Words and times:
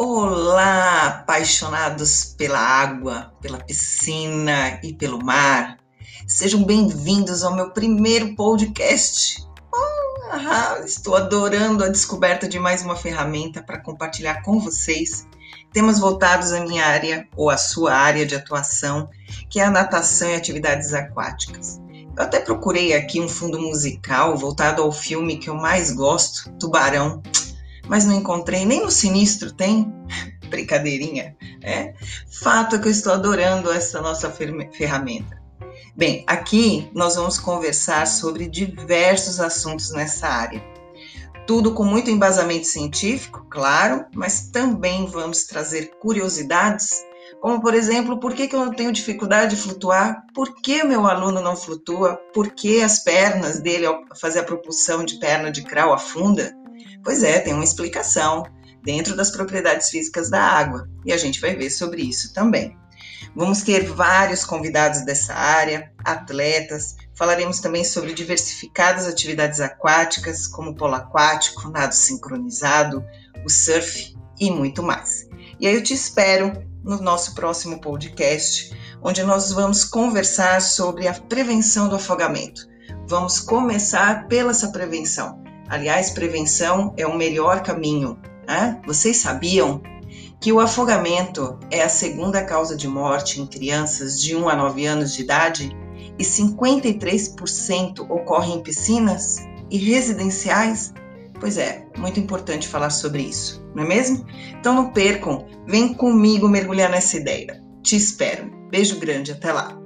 Olá, 0.00 1.08
apaixonados 1.08 2.32
pela 2.38 2.60
água, 2.60 3.32
pela 3.40 3.58
piscina 3.58 4.78
e 4.80 4.94
pelo 4.94 5.18
mar. 5.18 5.76
Sejam 6.24 6.62
bem-vindos 6.62 7.42
ao 7.42 7.52
meu 7.52 7.72
primeiro 7.72 8.36
podcast. 8.36 9.44
Oh, 9.74 10.84
estou 10.84 11.16
adorando 11.16 11.82
a 11.82 11.88
descoberta 11.88 12.48
de 12.48 12.60
mais 12.60 12.82
uma 12.82 12.94
ferramenta 12.94 13.60
para 13.60 13.80
compartilhar 13.80 14.40
com 14.42 14.60
vocês 14.60 15.26
temas 15.72 15.98
voltados 15.98 16.52
à 16.52 16.60
minha 16.60 16.86
área 16.86 17.26
ou 17.34 17.50
à 17.50 17.56
sua 17.56 17.92
área 17.92 18.24
de 18.24 18.36
atuação, 18.36 19.10
que 19.50 19.58
é 19.58 19.64
a 19.64 19.70
natação 19.70 20.30
e 20.30 20.36
atividades 20.36 20.94
aquáticas. 20.94 21.80
Eu 22.16 22.22
até 22.22 22.38
procurei 22.38 22.94
aqui 22.94 23.20
um 23.20 23.28
fundo 23.28 23.60
musical 23.60 24.36
voltado 24.36 24.80
ao 24.80 24.92
filme 24.92 25.38
que 25.38 25.50
eu 25.50 25.56
mais 25.56 25.90
gosto, 25.90 26.52
Tubarão 26.52 27.20
mas 27.88 28.04
não 28.04 28.14
encontrei, 28.14 28.64
nem 28.64 28.82
no 28.82 28.90
Sinistro 28.90 29.52
tem. 29.52 29.92
Brincadeirinha, 30.48 31.36
é? 31.62 31.92
Fato 32.40 32.76
é 32.76 32.78
que 32.78 32.88
eu 32.88 32.92
estou 32.92 33.12
adorando 33.12 33.70
essa 33.70 34.00
nossa 34.00 34.30
ferramenta. 34.30 35.38
Bem, 35.94 36.24
aqui 36.26 36.90
nós 36.94 37.16
vamos 37.16 37.38
conversar 37.38 38.06
sobre 38.06 38.48
diversos 38.48 39.40
assuntos 39.40 39.90
nessa 39.90 40.26
área. 40.26 40.62
Tudo 41.46 41.74
com 41.74 41.84
muito 41.84 42.10
embasamento 42.10 42.66
científico, 42.66 43.46
claro, 43.50 44.06
mas 44.14 44.48
também 44.48 45.06
vamos 45.06 45.44
trazer 45.44 45.90
curiosidades, 45.98 46.88
como 47.40 47.60
por 47.60 47.74
exemplo, 47.74 48.18
por 48.18 48.34
que, 48.34 48.48
eu 48.52 48.64
não 48.64 48.72
tenho 48.72 48.92
dificuldade 48.92 49.54
de 49.54 49.62
flutuar? 49.62 50.24
Por 50.34 50.56
que 50.56 50.82
meu 50.82 51.06
aluno 51.06 51.40
não 51.40 51.56
flutua? 51.56 52.16
Por 52.34 52.50
que 52.50 52.82
as 52.82 53.00
pernas 53.00 53.60
dele, 53.60 53.86
ao 53.86 54.02
fazer 54.20 54.40
a 54.40 54.44
propulsão 54.44 55.04
de 55.04 55.18
perna 55.18 55.50
de 55.50 55.62
crawl, 55.62 55.92
afunda? 55.92 56.54
Pois 57.02 57.22
é, 57.22 57.40
tem 57.40 57.54
uma 57.54 57.64
explicação 57.64 58.44
dentro 58.82 59.16
das 59.16 59.30
propriedades 59.30 59.90
físicas 59.90 60.30
da 60.30 60.42
água 60.42 60.88
e 61.04 61.12
a 61.12 61.16
gente 61.16 61.40
vai 61.40 61.54
ver 61.54 61.70
sobre 61.70 62.02
isso 62.02 62.32
também. 62.32 62.76
Vamos 63.34 63.62
ter 63.62 63.84
vários 63.84 64.44
convidados 64.44 65.04
dessa 65.04 65.34
área, 65.34 65.92
atletas, 66.04 66.96
falaremos 67.14 67.60
também 67.60 67.84
sobre 67.84 68.12
diversificadas 68.12 69.06
atividades 69.06 69.60
aquáticas, 69.60 70.46
como 70.46 70.74
polo 70.74 70.94
aquático, 70.94 71.68
nado 71.68 71.94
sincronizado, 71.94 73.04
o 73.44 73.50
surf 73.50 74.16
e 74.40 74.50
muito 74.50 74.82
mais. 74.82 75.28
E 75.60 75.66
aí 75.66 75.74
eu 75.74 75.82
te 75.82 75.94
espero 75.94 76.52
no 76.82 77.00
nosso 77.00 77.34
próximo 77.34 77.80
podcast, 77.80 78.72
onde 79.02 79.22
nós 79.22 79.52
vamos 79.52 79.84
conversar 79.84 80.60
sobre 80.62 81.06
a 81.06 81.14
prevenção 81.14 81.88
do 81.88 81.96
afogamento. 81.96 82.66
Vamos 83.06 83.40
começar 83.40 84.26
pela 84.26 84.50
essa 84.50 84.68
prevenção. 84.68 85.47
Aliás, 85.68 86.10
prevenção 86.10 86.94
é 86.96 87.06
o 87.06 87.16
melhor 87.16 87.62
caminho. 87.62 88.18
Né? 88.46 88.80
Vocês 88.86 89.18
sabiam 89.18 89.82
que 90.40 90.52
o 90.52 90.60
afogamento 90.60 91.58
é 91.70 91.82
a 91.82 91.88
segunda 91.88 92.42
causa 92.42 92.76
de 92.76 92.88
morte 92.88 93.40
em 93.40 93.46
crianças 93.46 94.20
de 94.20 94.34
1 94.34 94.48
a 94.48 94.56
9 94.56 94.86
anos 94.86 95.12
de 95.12 95.22
idade 95.22 95.76
e 96.18 96.22
53% 96.22 98.00
ocorre 98.08 98.52
em 98.52 98.62
piscinas 98.62 99.38
e 99.70 99.76
residenciais? 99.76 100.94
Pois 101.38 101.56
é, 101.56 101.86
muito 101.96 102.18
importante 102.18 102.66
falar 102.66 102.90
sobre 102.90 103.22
isso, 103.22 103.64
não 103.74 103.84
é 103.84 103.86
mesmo? 103.86 104.26
Então 104.58 104.74
não 104.74 104.90
percam, 104.90 105.46
vem 105.66 105.94
comigo 105.94 106.48
mergulhar 106.48 106.90
nessa 106.90 107.16
ideia. 107.16 107.62
Te 107.82 107.96
espero. 107.96 108.50
Beijo 108.70 108.98
grande, 108.98 109.32
até 109.32 109.52
lá. 109.52 109.78